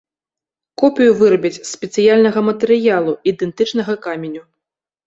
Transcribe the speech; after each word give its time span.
Копію 0.81 1.11
вырабяць 1.19 1.53
з 1.59 1.67
спецыяльнага 1.73 2.39
матэрыялу, 2.51 3.17
ідэнтычнага 3.35 3.93
каменю. 4.09 4.43